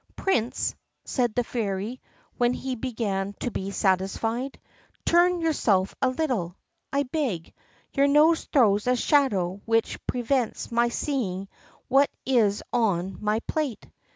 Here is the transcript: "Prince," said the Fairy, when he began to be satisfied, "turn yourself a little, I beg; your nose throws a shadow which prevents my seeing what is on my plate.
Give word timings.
"Prince," 0.15 0.73
said 1.05 1.35
the 1.35 1.43
Fairy, 1.43 2.01
when 2.37 2.53
he 2.55 2.73
began 2.73 3.33
to 3.39 3.51
be 3.51 3.69
satisfied, 3.69 4.59
"turn 5.05 5.39
yourself 5.41 5.93
a 6.01 6.09
little, 6.09 6.55
I 6.91 7.03
beg; 7.03 7.53
your 7.93 8.07
nose 8.07 8.45
throws 8.45 8.87
a 8.87 8.95
shadow 8.95 9.61
which 9.65 10.03
prevents 10.07 10.71
my 10.71 10.89
seeing 10.89 11.49
what 11.87 12.09
is 12.25 12.63
on 12.73 13.19
my 13.23 13.41
plate. 13.41 13.87